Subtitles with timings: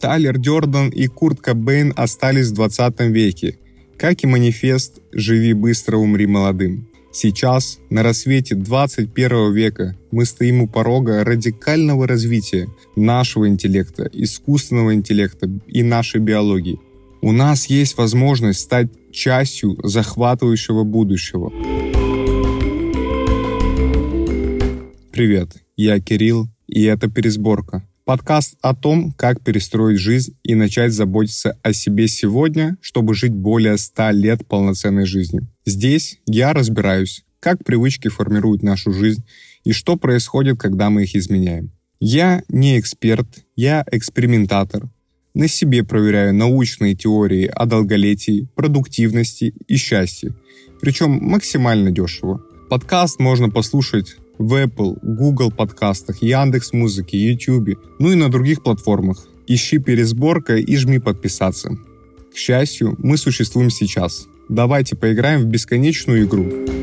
[0.00, 3.58] Тайлер Дёрден и Курт Кобейн остались в 20 веке.
[3.98, 6.88] Как и манифест «Живи быстро, умри молодым».
[7.12, 15.50] Сейчас, на рассвете 21 века, мы стоим у порога радикального развития нашего интеллекта, искусственного интеллекта
[15.66, 16.78] и нашей биологии.
[17.20, 21.50] У нас есть возможность стать частью захватывающего будущего.
[25.12, 27.84] Привет, я Кирилл, и это «Пересборка».
[28.10, 33.78] Подкаст о том, как перестроить жизнь и начать заботиться о себе сегодня, чтобы жить более
[33.78, 35.46] 100 лет полноценной жизнью.
[35.64, 39.24] Здесь я разбираюсь, как привычки формируют нашу жизнь
[39.62, 41.70] и что происходит, когда мы их изменяем.
[42.00, 44.90] Я не эксперт, я экспериментатор.
[45.32, 50.34] На себе проверяю научные теории о долголетии, продуктивности и счастье.
[50.80, 52.42] Причем максимально дешево.
[52.70, 59.18] Подкаст можно послушать в Apple, Google подкастах, Яндекс Музыке, YouTube, ну и на других платформах.
[59.46, 61.76] Ищи пересборка и жми подписаться.
[62.32, 64.28] К счастью, мы существуем сейчас.
[64.48, 66.79] Давайте поиграем в бесконечную игру.